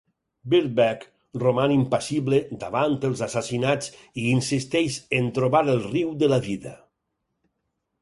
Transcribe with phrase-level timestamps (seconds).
[0.51, 1.03] Bierdebeck
[1.43, 6.77] roman impassible davant els assassinats i insisteix en trobar el riu de la vida.